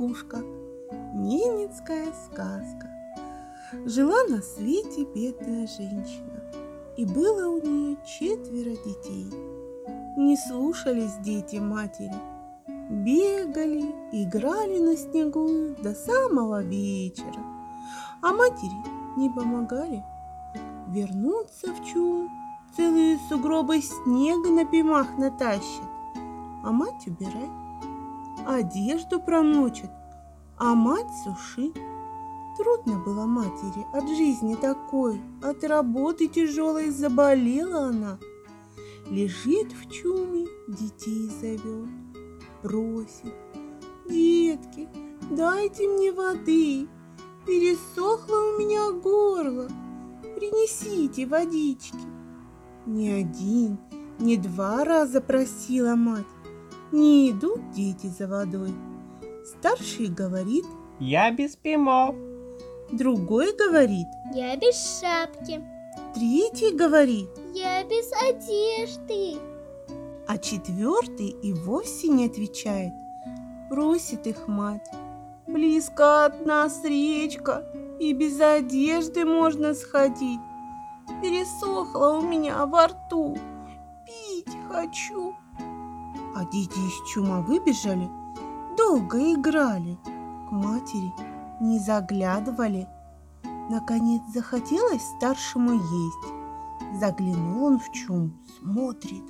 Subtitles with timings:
[0.00, 0.38] кукушка.
[1.14, 2.90] Ненецкая сказка.
[3.84, 6.42] Жила на свете бедная женщина,
[6.96, 9.30] и было у нее четверо детей.
[10.16, 12.14] Не слушались дети матери,
[12.66, 17.44] бегали, играли на снегу до самого вечера,
[18.22, 20.02] а матери не помогали.
[20.88, 22.28] Вернуться в чум,
[22.74, 25.84] целые сугробы снега на пимах натащат,
[26.64, 27.69] а мать убирай
[28.46, 29.90] одежду промочит,
[30.58, 31.72] а мать суши.
[32.58, 38.18] Трудно было матери от жизни такой, от работы тяжелой заболела она.
[39.08, 41.88] Лежит в чуме, детей зовет,
[42.62, 43.34] просит.
[44.08, 44.88] Детки,
[45.30, 46.88] дайте мне воды,
[47.46, 49.68] пересохло у меня горло,
[50.36, 51.96] принесите водички.
[52.86, 53.78] Ни один,
[54.18, 56.26] ни два раза просила мать,
[56.92, 58.74] не идут дети за водой.
[59.44, 60.64] Старший говорит,
[60.98, 62.14] Я без пимов.
[62.92, 65.62] другой говорит, Я без шапки.
[66.14, 69.38] третий говорит, Я без одежды.
[70.26, 72.92] а четвертый и вовсе не отвечает.
[73.68, 74.88] Просит их мать.
[75.46, 77.64] Близко от нас речка,
[77.98, 80.38] и без одежды можно сходить.
[81.22, 83.36] Пересохло у меня во рту,
[84.06, 85.34] пить хочу.
[86.34, 88.08] А дети из чума выбежали,
[88.76, 89.98] долго играли,
[90.48, 91.12] к матери
[91.60, 92.88] не заглядывали.
[93.70, 97.00] Наконец захотелось старшему есть.
[97.00, 99.24] Заглянул он в чум, смотрит.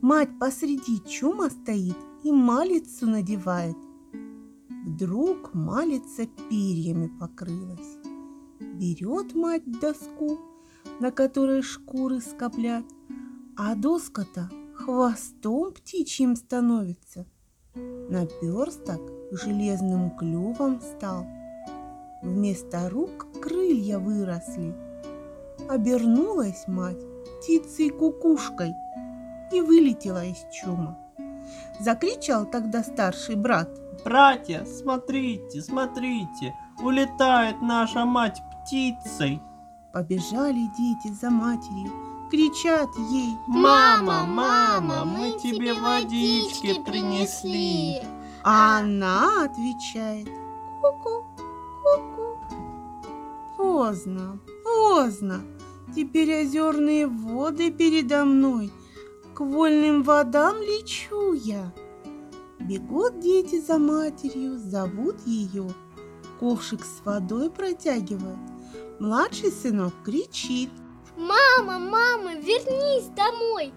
[0.00, 3.76] Мать посреди чума стоит и малицу надевает.
[4.86, 7.98] Вдруг малица перьями покрылась.
[8.60, 10.38] Берет мать доску,
[11.00, 12.84] на которой шкуры скоплят,
[13.56, 14.50] а доска-то
[14.84, 17.24] хвостом птичьим становится.
[17.74, 19.00] Наперсток
[19.32, 21.26] железным клювом стал.
[22.22, 24.74] Вместо рук крылья выросли.
[25.70, 27.02] Обернулась мать
[27.40, 28.74] птицей-кукушкой
[29.52, 30.98] и вылетела из чума.
[31.80, 33.70] Закричал тогда старший брат.
[34.04, 39.40] Братья, смотрите, смотрите, улетает наша мать птицей.
[39.94, 41.90] Побежали дети за матерью,
[42.34, 43.36] кричат ей.
[43.46, 48.00] Мама, мама, мы тебе водички принесли.
[48.42, 50.28] А она отвечает.
[50.80, 51.24] Ку-ку,
[51.82, 52.38] ку-ку.
[53.56, 55.42] Поздно, поздно.
[55.94, 58.72] Теперь озерные воды передо мной.
[59.34, 61.72] К вольным водам лечу я.
[62.58, 65.68] Бегут дети за матерью, зовут ее.
[66.40, 68.38] Ковшик с водой протягивают.
[68.98, 70.70] Младший сынок кричит.
[71.16, 73.72] Мама, мама, вернись домой.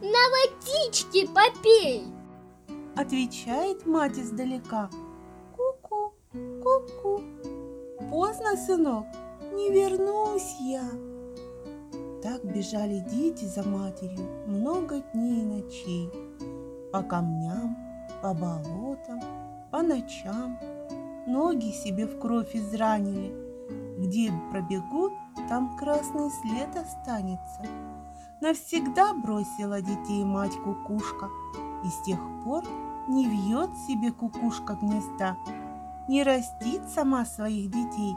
[0.00, 2.04] На водичке попей.
[2.96, 4.90] Отвечает мать издалека.
[5.56, 6.12] Ку-ку,
[6.62, 7.22] ку-ку.
[8.10, 9.06] Поздно, сынок,
[9.54, 10.84] не вернусь я.
[12.22, 16.10] Так бежали дети за матерью много дней и ночей.
[16.92, 17.76] По камням,
[18.20, 19.20] по болотам,
[19.70, 20.58] по ночам.
[21.26, 23.32] Ноги себе в кровь изранили.
[23.98, 25.12] Где пробегут,
[25.48, 27.62] там красный след останется.
[28.40, 31.28] Навсегда бросила детей мать кукушка,
[31.84, 32.64] и с тех пор
[33.08, 35.36] не вьет себе кукушка гнезда,
[36.08, 38.16] не растит сама своих детей,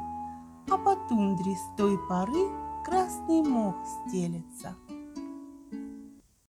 [0.71, 2.49] а по тундре с той поры
[2.83, 3.75] красный мох
[4.07, 4.75] стелется.